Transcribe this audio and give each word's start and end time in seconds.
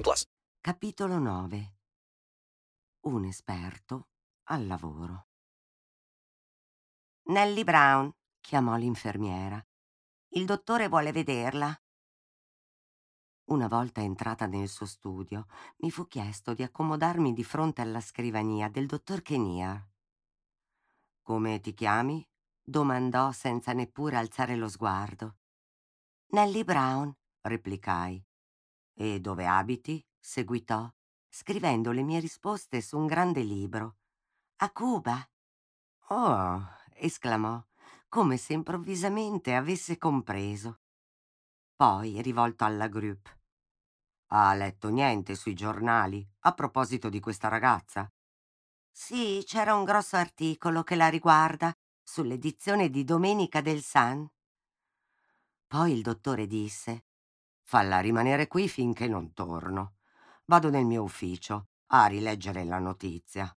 plus. 0.00 0.24
Capitolo 0.60 1.18
9 1.18 1.76
Un 3.06 3.24
esperto 3.24 4.08
al 4.44 4.66
lavoro. 4.66 5.28
Nellie 7.24 7.64
Brown, 7.64 8.12
chiamò 8.40 8.76
l'infermiera. 8.76 9.64
Il 10.28 10.46
dottore 10.46 10.88
vuole 10.88 11.12
vederla. 11.12 11.78
Una 13.46 13.68
volta 13.68 14.00
entrata 14.00 14.46
nel 14.46 14.68
suo 14.68 14.86
studio, 14.86 15.46
mi 15.78 15.90
fu 15.90 16.06
chiesto 16.06 16.54
di 16.54 16.62
accomodarmi 16.62 17.32
di 17.32 17.44
fronte 17.44 17.82
alla 17.82 18.00
scrivania 18.00 18.68
del 18.68 18.86
dottor 18.86 19.22
Kenia. 19.22 19.86
Come 21.22 21.60
ti 21.60 21.72
chiami? 21.74 22.26
domandò 22.62 23.30
senza 23.32 23.72
neppure 23.72 24.16
alzare 24.16 24.56
lo 24.56 24.68
sguardo. 24.68 25.36
Nellie 26.28 26.64
Brown, 26.64 27.14
replicai. 27.42 28.24
E 28.94 29.20
dove 29.20 29.46
abiti? 29.46 30.04
seguitò, 30.18 30.88
scrivendo 31.28 31.90
le 31.90 32.02
mie 32.02 32.20
risposte 32.20 32.80
su 32.80 32.96
un 32.96 33.06
grande 33.06 33.42
libro. 33.42 33.96
A 34.56 34.70
Cuba. 34.70 35.28
Oh, 36.08 36.64
esclamò, 36.94 37.62
come 38.08 38.36
se 38.36 38.52
improvvisamente 38.52 39.54
avesse 39.54 39.98
compreso. 39.98 40.80
Poi, 41.74 42.22
rivolto 42.22 42.64
alla 42.64 42.86
group. 42.86 43.36
Ha 44.28 44.54
letto 44.54 44.88
niente 44.88 45.34
sui 45.34 45.54
giornali 45.54 46.26
a 46.40 46.52
proposito 46.52 47.08
di 47.08 47.20
questa 47.20 47.48
ragazza? 47.48 48.10
Sì, 48.90 49.42
c'era 49.44 49.74
un 49.74 49.84
grosso 49.84 50.16
articolo 50.16 50.84
che 50.84 50.94
la 50.94 51.08
riguarda 51.08 51.72
sull'edizione 52.00 52.90
di 52.90 53.02
domenica 53.02 53.60
del 53.60 53.82
Sun. 53.82 54.26
Poi 55.66 55.92
il 55.92 56.02
dottore 56.02 56.46
disse: 56.46 57.06
Falla 57.66 58.00
rimanere 58.00 58.46
qui 58.46 58.68
finché 58.68 59.08
non 59.08 59.32
torno. 59.32 59.94
Vado 60.44 60.70
nel 60.70 60.84
mio 60.84 61.02
ufficio 61.02 61.68
a 61.88 62.06
rileggere 62.06 62.64
la 62.64 62.78
notizia. 62.78 63.54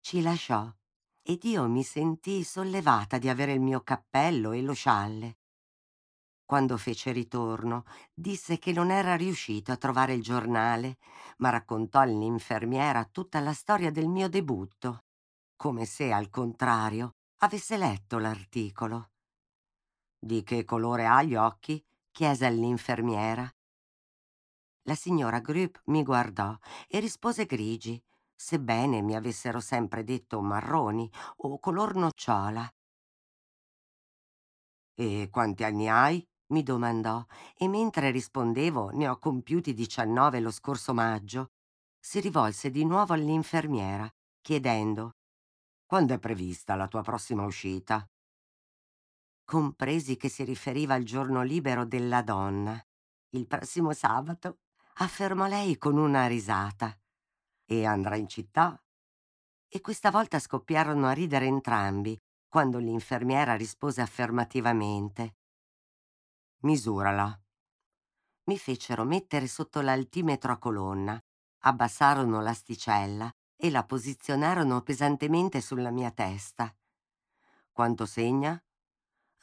Ci 0.00 0.22
lasciò 0.22 0.72
ed 1.20 1.42
io 1.44 1.68
mi 1.68 1.82
sentii 1.82 2.44
sollevata 2.44 3.18
di 3.18 3.28
avere 3.28 3.52
il 3.52 3.60
mio 3.60 3.82
cappello 3.82 4.52
e 4.52 4.62
lo 4.62 4.72
scialle. 4.72 5.38
Quando 6.44 6.76
fece 6.76 7.10
ritorno, 7.10 7.84
disse 8.12 8.58
che 8.58 8.72
non 8.72 8.90
era 8.90 9.16
riuscito 9.16 9.72
a 9.72 9.76
trovare 9.76 10.12
il 10.12 10.22
giornale, 10.22 10.98
ma 11.38 11.48
raccontò 11.48 12.00
all'infermiera 12.00 13.04
tutta 13.06 13.40
la 13.40 13.54
storia 13.54 13.90
del 13.90 14.08
mio 14.08 14.28
debutto, 14.28 15.06
come 15.56 15.86
se, 15.86 16.12
al 16.12 16.28
contrario, 16.28 17.16
avesse 17.38 17.78
letto 17.78 18.18
l'articolo. 18.18 19.10
Di 20.18 20.42
che 20.42 20.64
colore 20.64 21.06
ha 21.06 21.22
gli 21.22 21.34
occhi? 21.34 21.84
Chiese 22.14 22.46
all'infermiera. 22.46 23.44
La 24.84 24.94
signora 24.94 25.40
Grupp 25.40 25.76
mi 25.86 26.02
guardò 26.02 26.56
e 26.88 26.98
rispose 27.00 27.44
grigi, 27.44 28.02
sebbene 28.34 29.02
mi 29.02 29.14
avessero 29.14 29.60
sempre 29.60 30.04
detto 30.04 30.40
marroni 30.40 31.10
o 31.38 31.58
color 31.58 31.94
nocciola. 31.96 32.66
E 34.96 35.28
quanti 35.30 35.62
anni 35.64 35.88
hai? 35.88 36.24
mi 36.48 36.62
domandò, 36.62 37.24
e 37.56 37.68
mentre 37.68 38.10
rispondevo 38.10 38.90
ne 38.90 39.08
ho 39.08 39.18
compiuti 39.18 39.72
diciannove 39.72 40.40
lo 40.40 40.50
scorso 40.50 40.92
maggio, 40.92 41.52
si 41.98 42.20
rivolse 42.20 42.70
di 42.70 42.84
nuovo 42.84 43.12
all'infermiera, 43.14 44.08
chiedendo 44.40 45.12
Quando 45.86 46.14
è 46.14 46.18
prevista 46.18 46.76
la 46.76 46.88
tua 46.88 47.02
prossima 47.02 47.44
uscita? 47.44 48.06
Compresi 49.44 50.16
che 50.16 50.30
si 50.30 50.42
riferiva 50.42 50.94
al 50.94 51.02
giorno 51.02 51.42
libero 51.42 51.84
della 51.84 52.22
donna. 52.22 52.82
Il 53.30 53.46
prossimo 53.46 53.92
sabato, 53.92 54.60
affermò 54.94 55.46
lei 55.46 55.76
con 55.76 55.98
una 55.98 56.26
risata. 56.26 56.98
E 57.66 57.84
andrà 57.84 58.16
in 58.16 58.26
città? 58.26 58.82
E 59.68 59.80
questa 59.80 60.10
volta 60.10 60.38
scoppiarono 60.38 61.06
a 61.06 61.12
ridere 61.12 61.46
entrambi, 61.46 62.18
quando 62.48 62.78
l'infermiera 62.78 63.54
rispose 63.54 64.00
affermativamente. 64.00 65.36
Misurala. 66.60 67.38
Mi 68.44 68.58
fecero 68.58 69.04
mettere 69.04 69.46
sotto 69.46 69.80
l'altimetro 69.80 70.52
a 70.52 70.58
colonna, 70.58 71.22
abbassarono 71.60 72.40
l'asticella 72.40 73.30
e 73.56 73.70
la 73.70 73.84
posizionarono 73.84 74.82
pesantemente 74.82 75.60
sulla 75.60 75.90
mia 75.90 76.10
testa. 76.10 76.74
Quanto 77.72 78.06
segna? 78.06 78.62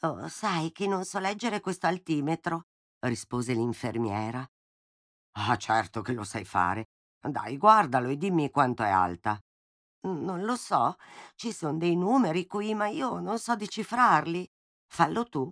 Oh, 0.04 0.26
sai 0.26 0.72
che 0.72 0.88
non 0.88 1.04
so 1.04 1.20
leggere 1.20 1.60
questo 1.60 1.86
altimetro, 1.86 2.66
rispose 3.06 3.52
l'infermiera. 3.52 4.44
Ah, 5.36 5.56
certo 5.56 6.02
che 6.02 6.12
lo 6.12 6.24
sai 6.24 6.44
fare. 6.44 6.88
Dai, 7.20 7.56
guardalo 7.56 8.08
e 8.08 8.16
dimmi 8.16 8.50
quanto 8.50 8.82
è 8.82 8.90
alta. 8.90 9.40
Non 10.04 10.42
lo 10.42 10.56
so, 10.56 10.96
ci 11.36 11.52
sono 11.52 11.78
dei 11.78 11.94
numeri 11.94 12.46
qui, 12.46 12.74
ma 12.74 12.88
io 12.88 13.20
non 13.20 13.38
so 13.38 13.54
decifrarli. 13.54 14.44
Fallo 14.88 15.28
tu. 15.28 15.48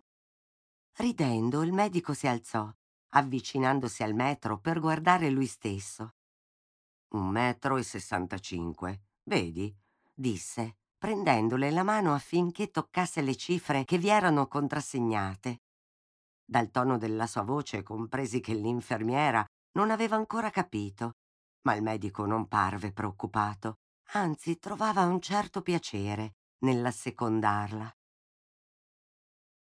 Ridendo, 0.96 1.62
il 1.62 1.72
medico 1.72 2.12
si 2.12 2.26
alzò, 2.26 2.68
avvicinandosi 3.10 4.02
al 4.02 4.14
metro 4.14 4.58
per 4.58 4.80
guardare 4.80 5.30
lui 5.30 5.46
stesso. 5.46 6.16
Un 7.14 7.28
metro 7.28 7.76
e 7.76 7.84
sessantacinque. 7.84 9.04
Vedi? 9.22 9.72
disse, 10.12 10.79
prendendole 11.00 11.70
la 11.70 11.82
mano 11.82 12.12
affinché 12.12 12.70
toccasse 12.70 13.22
le 13.22 13.34
cifre 13.34 13.84
che 13.84 13.96
vi 13.96 14.10
erano 14.10 14.46
contrassegnate. 14.46 15.62
Dal 16.44 16.70
tono 16.70 16.98
della 16.98 17.26
sua 17.26 17.40
voce 17.40 17.82
compresi 17.82 18.40
che 18.40 18.52
l'infermiera 18.52 19.42
non 19.78 19.90
aveva 19.90 20.16
ancora 20.16 20.50
capito, 20.50 21.12
ma 21.62 21.74
il 21.74 21.82
medico 21.82 22.26
non 22.26 22.48
parve 22.48 22.92
preoccupato, 22.92 23.76
anzi 24.12 24.58
trovava 24.58 25.06
un 25.06 25.22
certo 25.22 25.62
piacere 25.62 26.34
nell'assecondarla. 26.64 27.90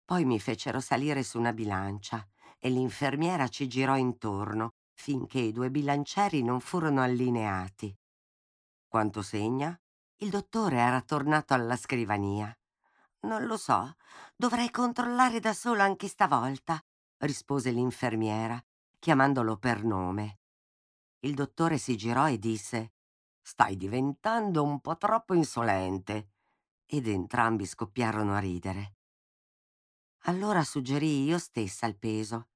Poi 0.05 0.25
mi 0.25 0.39
fecero 0.39 0.79
salire 0.81 1.23
su 1.23 1.39
una 1.39 1.51
bilancia 1.51 2.23
e 2.59 2.69
l'infermiera 2.69 3.47
ci 3.47 3.67
girò 3.67 3.97
intorno 3.97 4.73
finché 4.94 5.39
i 5.39 5.51
due 5.51 5.71
bilancieri 5.71 6.44
non 6.44 6.59
furono 6.59 7.01
allineati. 7.01 7.91
Quanto 8.88 9.24
segna? 9.24 9.75
Il 10.24 10.30
dottore 10.30 10.78
era 10.78 11.02
tornato 11.02 11.54
alla 11.54 11.75
scrivania. 11.75 12.58
Non 13.24 13.46
lo 13.46 13.58
so, 13.58 13.98
dovrei 14.38 14.72
controllare 14.72 15.42
da 15.42 15.52
solo 15.52 15.81
anche 15.81 16.08
stavolta, 16.08 16.81
rispose 17.18 17.72
l'infermiera, 17.72 18.58
chiamandolo 19.00 19.58
per 19.58 19.84
nome. 19.84 20.40
Il 21.20 21.34
dottore 21.34 21.78
si 21.78 21.98
girò 21.98 22.30
e 22.30 22.40
disse 22.40 22.94
Stai 23.42 23.75
diventando 23.75 24.64
un 24.64 24.80
po' 24.80 24.96
troppo 24.96 25.34
insolente. 25.34 26.30
Ed 26.86 27.10
entrambi 27.10 27.66
scoppiarono 27.66 28.34
a 28.34 28.40
ridere. 28.40 28.96
Allora 30.20 30.64
suggerii 30.64 31.25
io 31.25 31.38
stessa 31.38 31.86
il 31.86 31.98
peso, 31.98 32.48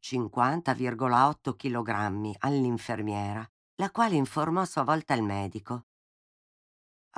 50,8 0.00 1.56
kg 1.56 2.36
all'infermiera, 2.38 3.44
la 3.78 3.90
quale 3.90 4.14
informò 4.14 4.60
a 4.60 4.66
sua 4.66 4.84
volta 4.84 5.12
il 5.14 5.24
medico. 5.24 5.86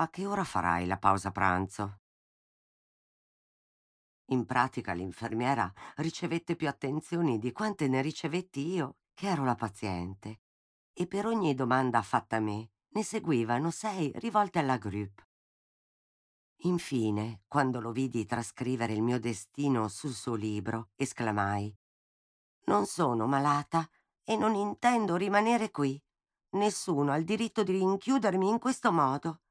A 0.01 0.09
che 0.09 0.25
ora 0.25 0.45
farai 0.45 0.85
la 0.85 0.97
pausa 0.97 1.29
pranzo? 1.29 1.99
In 4.27 4.45
pratica 4.45 4.93
l'infermiera 4.93 5.69
ricevette 5.97 6.55
più 6.55 6.69
attenzioni 6.69 7.37
di 7.37 7.51
quante 7.51 7.89
ne 7.89 8.01
ricevetti 8.01 8.65
io, 8.65 8.99
che 9.13 9.27
ero 9.27 9.43
la 9.43 9.55
paziente. 9.55 10.39
e 10.93 11.05
per 11.07 11.25
ogni 11.25 11.53
domanda 11.53 12.01
fatta 12.01 12.37
a 12.37 12.39
me 12.39 12.71
ne 12.89 13.03
seguivano 13.03 13.71
sei 13.71 14.11
rivolte 14.15 14.59
alla 14.59 14.77
Grupp. 14.77 15.19
Infine, 16.63 17.43
quando 17.47 17.81
lo 17.81 17.91
vidi 17.91 18.25
trascrivere 18.25 18.93
il 18.93 19.01
mio 19.01 19.19
destino 19.19 19.89
sul 19.89 20.13
suo 20.13 20.35
libro, 20.35 20.91
esclamai 20.95 21.73
Non 22.65 22.85
sono 22.85 23.27
malata 23.27 23.89
e 24.23 24.37
non 24.37 24.55
intendo 24.55 25.15
rimanere 25.17 25.71
qui. 25.71 26.01
Nessuno 26.51 27.11
ha 27.11 27.17
il 27.17 27.25
diritto 27.25 27.63
di 27.63 27.73
rinchiudermi 27.73 28.49
in 28.49 28.59
questo 28.59 28.91
modo. 28.91 29.41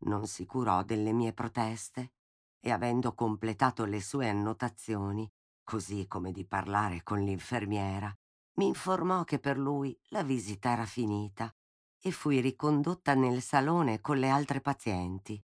Non 0.00 0.26
si 0.26 0.46
curò 0.46 0.82
delle 0.82 1.12
mie 1.12 1.32
proteste 1.32 2.12
e 2.60 2.70
avendo 2.70 3.14
completato 3.14 3.84
le 3.84 4.00
sue 4.00 4.28
annotazioni, 4.28 5.30
così 5.62 6.06
come 6.06 6.32
di 6.32 6.46
parlare 6.46 7.02
con 7.02 7.20
l'infermiera, 7.20 8.12
mi 8.54 8.66
informò 8.66 9.24
che 9.24 9.38
per 9.38 9.58
lui 9.58 9.98
la 10.08 10.22
visita 10.22 10.70
era 10.70 10.86
finita 10.86 11.54
e 12.00 12.10
fui 12.10 12.40
ricondotta 12.40 13.14
nel 13.14 13.42
salone 13.42 14.00
con 14.00 14.18
le 14.18 14.28
altre 14.28 14.60
pazienti. 14.60 15.42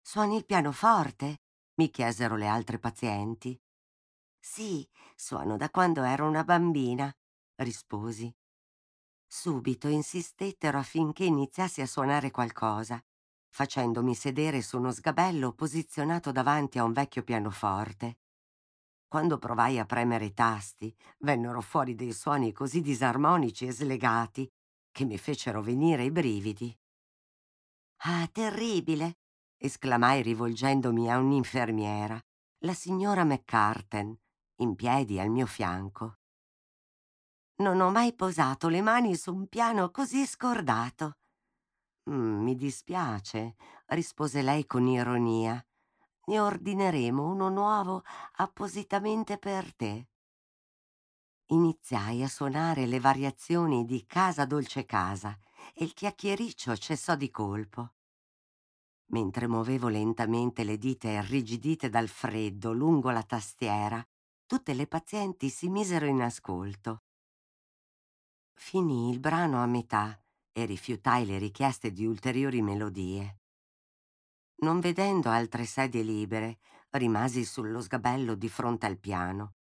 Suoni 0.00 0.36
il 0.36 0.46
pianoforte? 0.46 1.40
mi 1.78 1.90
chiesero 1.90 2.36
le 2.36 2.46
altre 2.46 2.78
pazienti. 2.78 3.60
Sì, 4.38 4.88
suono 5.14 5.56
da 5.56 5.68
quando 5.68 6.04
ero 6.04 6.26
una 6.26 6.44
bambina, 6.44 7.14
risposi. 7.56 8.34
Subito 9.26 9.88
insistettero 9.88 10.78
affinché 10.78 11.24
iniziassi 11.24 11.80
a 11.80 11.86
suonare 11.86 12.30
qualcosa, 12.30 13.02
facendomi 13.48 14.14
sedere 14.14 14.62
su 14.62 14.78
uno 14.78 14.92
sgabello 14.92 15.52
posizionato 15.52 16.32
davanti 16.32 16.78
a 16.78 16.84
un 16.84 16.92
vecchio 16.92 17.22
pianoforte. 17.22 18.18
Quando 19.08 19.38
provai 19.38 19.78
a 19.78 19.84
premere 19.84 20.26
i 20.26 20.34
tasti, 20.34 20.94
vennero 21.18 21.60
fuori 21.60 21.94
dei 21.94 22.12
suoni 22.12 22.52
così 22.52 22.80
disarmonici 22.80 23.66
e 23.66 23.72
slegati 23.72 24.50
che 24.90 25.04
mi 25.04 25.18
fecero 25.18 25.62
venire 25.62 26.04
i 26.04 26.10
brividi. 26.10 26.76
Ah, 28.04 28.28
terribile! 28.30 29.18
esclamai 29.58 30.22
rivolgendomi 30.22 31.10
a 31.10 31.18
un'infermiera, 31.18 32.20
la 32.64 32.74
signora 32.74 33.24
McCarten, 33.24 34.14
in 34.56 34.74
piedi 34.74 35.18
al 35.18 35.30
mio 35.30 35.46
fianco. 35.46 36.18
Non 37.58 37.80
ho 37.80 37.90
mai 37.90 38.14
posato 38.14 38.68
le 38.68 38.82
mani 38.82 39.16
su 39.16 39.34
un 39.34 39.46
piano 39.46 39.90
così 39.90 40.26
scordato. 40.26 41.18
Mm, 42.10 42.42
mi 42.42 42.54
dispiace, 42.54 43.56
rispose 43.86 44.42
lei 44.42 44.66
con 44.66 44.86
ironia. 44.86 45.64
Ne 46.26 46.40
ordineremo 46.40 47.26
uno 47.26 47.48
nuovo 47.48 48.02
appositamente 48.36 49.38
per 49.38 49.74
te. 49.74 50.08
Iniziai 51.46 52.22
a 52.22 52.28
suonare 52.28 52.86
le 52.86 53.00
variazioni 53.00 53.84
di 53.84 54.04
Casa 54.04 54.44
Dolce 54.44 54.84
Casa 54.84 55.38
e 55.72 55.84
il 55.84 55.94
chiacchiericcio 55.94 56.76
cessò 56.76 57.16
di 57.16 57.30
colpo. 57.30 57.94
Mentre 59.12 59.46
muovevo 59.46 59.88
lentamente 59.88 60.62
le 60.62 60.76
dita 60.76 61.08
irrigidite 61.08 61.88
dal 61.88 62.08
freddo 62.08 62.72
lungo 62.72 63.10
la 63.10 63.22
tastiera, 63.22 64.04
tutte 64.44 64.74
le 64.74 64.86
pazienti 64.86 65.48
si 65.48 65.68
misero 65.68 66.06
in 66.06 66.20
ascolto. 66.20 67.05
Finì 68.58 69.10
il 69.10 69.20
brano 69.20 69.62
a 69.62 69.66
metà 69.66 70.20
e 70.50 70.64
rifiutai 70.64 71.26
le 71.26 71.38
richieste 71.38 71.92
di 71.92 72.06
ulteriori 72.06 72.62
melodie. 72.62 73.40
Non 74.58 74.80
vedendo 74.80 75.28
altre 75.28 75.66
sedie 75.66 76.02
libere, 76.02 76.58
rimasi 76.90 77.44
sullo 77.44 77.80
sgabello 77.80 78.34
di 78.34 78.48
fronte 78.48 78.86
al 78.86 78.98
piano 78.98 79.56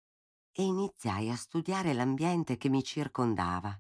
e 0.52 0.64
iniziai 0.64 1.30
a 1.30 1.36
studiare 1.36 1.92
l'ambiente 1.94 2.56
che 2.56 2.70
mi 2.70 2.82
circondava. 2.82 3.78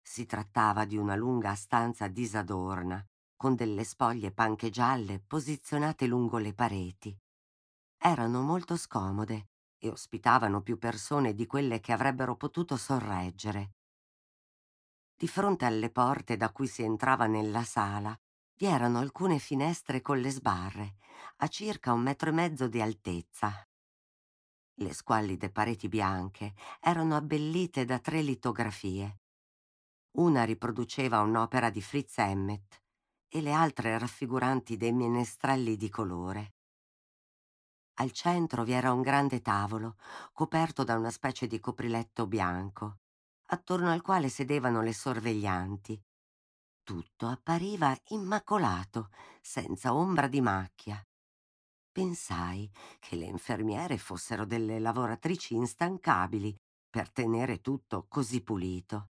Si 0.00 0.24
trattava 0.24 0.84
di 0.84 0.96
una 0.96 1.16
lunga 1.16 1.54
stanza 1.56 2.06
disadorna, 2.06 3.04
con 3.36 3.56
delle 3.56 3.82
spoglie 3.82 4.30
panche 4.30 4.70
gialle 4.70 5.18
posizionate 5.18 6.06
lungo 6.06 6.38
le 6.38 6.54
pareti. 6.54 7.18
Erano 7.98 8.42
molto 8.42 8.76
scomode 8.76 9.48
e 9.76 9.88
ospitavano 9.88 10.62
più 10.62 10.78
persone 10.78 11.34
di 11.34 11.46
quelle 11.46 11.80
che 11.80 11.92
avrebbero 11.92 12.36
potuto 12.36 12.76
sorreggere. 12.76 13.72
Di 15.16 15.28
fronte 15.28 15.64
alle 15.64 15.90
porte 15.90 16.36
da 16.36 16.50
cui 16.50 16.66
si 16.66 16.82
entrava 16.82 17.26
nella 17.26 17.62
sala 17.62 18.18
vi 18.56 18.66
erano 18.66 18.98
alcune 18.98 19.38
finestre 19.38 20.00
con 20.00 20.20
le 20.20 20.30
sbarre, 20.30 20.96
a 21.38 21.48
circa 21.48 21.92
un 21.92 22.02
metro 22.02 22.30
e 22.30 22.32
mezzo 22.32 22.68
di 22.68 22.80
altezza. 22.80 23.66
Le 24.74 24.92
squallide 24.92 25.50
pareti 25.50 25.88
bianche 25.88 26.54
erano 26.80 27.16
abbellite 27.16 27.84
da 27.84 27.98
tre 27.98 28.22
litografie. 28.22 29.20
Una 30.18 30.44
riproduceva 30.44 31.20
un'opera 31.20 31.70
di 31.70 31.80
Fritz 31.80 32.18
Emmet, 32.18 32.82
e 33.28 33.40
le 33.40 33.52
altre 33.52 33.98
raffiguranti 33.98 34.76
dei 34.76 34.92
menestrelli 34.92 35.76
di 35.76 35.88
colore. 35.88 36.54
Al 37.94 38.12
centro 38.12 38.62
vi 38.62 38.72
era 38.72 38.92
un 38.92 39.02
grande 39.02 39.40
tavolo, 39.40 39.96
coperto 40.32 40.84
da 40.84 40.96
una 40.96 41.10
specie 41.10 41.48
di 41.48 41.58
copriletto 41.58 42.28
bianco, 42.28 42.98
attorno 43.46 43.90
al 43.90 44.02
quale 44.02 44.28
sedevano 44.28 44.82
le 44.82 44.92
sorveglianti. 44.92 46.02
Tutto 46.82 47.26
appariva 47.26 47.96
immacolato, 48.08 49.10
senza 49.40 49.94
ombra 49.94 50.28
di 50.28 50.40
macchia. 50.40 51.02
Pensai 51.90 52.70
che 52.98 53.16
le 53.16 53.26
infermiere 53.26 53.98
fossero 53.98 54.44
delle 54.44 54.78
lavoratrici 54.78 55.54
instancabili 55.54 56.56
per 56.90 57.10
tenere 57.10 57.60
tutto 57.60 58.06
così 58.08 58.42
pulito. 58.42 59.10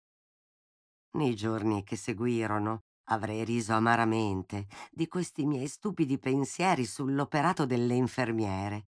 Nei 1.11 1.35
giorni 1.35 1.83
che 1.83 1.95
seguirono 1.95 2.83
Avrei 3.11 3.43
riso 3.43 3.73
amaramente 3.73 4.67
di 4.89 5.07
questi 5.07 5.45
miei 5.45 5.67
stupidi 5.67 6.17
pensieri 6.17 6.85
sull'operato 6.85 7.65
delle 7.65 7.93
infermiere. 7.93 8.90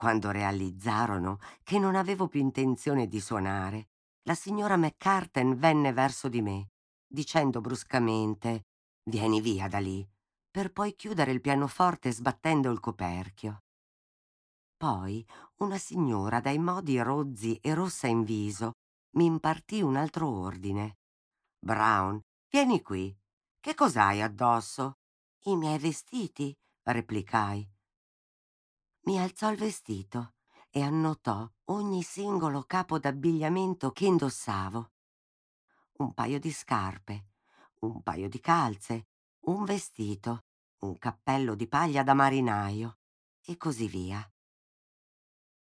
Quando 0.00 0.30
realizzarono 0.30 1.40
che 1.62 1.78
non 1.78 1.94
avevo 1.94 2.26
più 2.26 2.40
intenzione 2.40 3.06
di 3.06 3.20
suonare, 3.20 3.88
la 4.22 4.34
signora 4.34 4.78
McCarten 4.78 5.58
venne 5.58 5.92
verso 5.92 6.30
di 6.30 6.40
me, 6.40 6.70
dicendo 7.06 7.60
bruscamente 7.60 8.62
Vieni 9.02 9.42
via 9.42 9.68
da 9.68 9.78
lì, 9.78 10.08
per 10.50 10.72
poi 10.72 10.94
chiudere 10.94 11.32
il 11.32 11.42
pianoforte 11.42 12.12
sbattendo 12.12 12.70
il 12.70 12.80
coperchio. 12.80 13.64
Poi 14.74 15.22
una 15.56 15.76
signora 15.76 16.40
dai 16.40 16.58
modi 16.58 16.98
rozzi 16.98 17.56
e 17.56 17.74
rossa 17.74 18.06
in 18.06 18.24
viso 18.24 18.76
mi 19.16 19.26
impartì 19.26 19.82
un 19.82 19.96
altro 19.96 20.30
ordine. 20.30 20.96
Brown 21.58 22.18
Vieni 22.48 22.80
qui. 22.80 23.14
Che 23.60 23.74
cos'hai 23.74 24.22
addosso? 24.22 24.94
I 25.44 25.56
miei 25.56 25.78
vestiti, 25.78 26.56
replicai. 26.84 27.70
Mi 29.02 29.18
alzò 29.18 29.50
il 29.50 29.56
vestito 29.56 30.34
e 30.70 30.82
annotò 30.82 31.50
ogni 31.66 32.02
singolo 32.02 32.64
capo 32.64 32.98
d'abbigliamento 32.98 33.90
che 33.92 34.04
indossavo. 34.04 34.92
Un 35.98 36.12
paio 36.12 36.38
di 36.38 36.52
scarpe, 36.52 37.28
un 37.80 38.02
paio 38.02 38.28
di 38.28 38.40
calze, 38.40 39.08
un 39.46 39.64
vestito, 39.64 40.44
un 40.80 40.98
cappello 40.98 41.54
di 41.54 41.66
paglia 41.66 42.02
da 42.02 42.14
marinaio 42.14 42.98
e 43.42 43.56
così 43.56 43.86
via. 43.88 44.30